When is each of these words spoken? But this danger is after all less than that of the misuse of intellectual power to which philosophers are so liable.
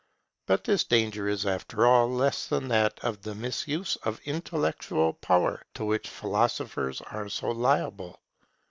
But 0.47 0.63
this 0.63 0.83
danger 0.83 1.27
is 1.29 1.45
after 1.45 1.85
all 1.85 2.09
less 2.11 2.47
than 2.47 2.69
that 2.69 2.97
of 3.03 3.21
the 3.21 3.35
misuse 3.35 3.97
of 3.97 4.19
intellectual 4.25 5.13
power 5.13 5.61
to 5.75 5.85
which 5.85 6.09
philosophers 6.09 7.01
are 7.01 7.29
so 7.29 7.51
liable. 7.51 8.19